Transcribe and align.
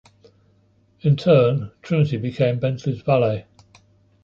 In 1.01 1.15
turn, 1.15 1.69
Trinity 1.83 2.17
became 2.17 2.57
Bentley's 2.57 3.01
valet. 3.03 3.45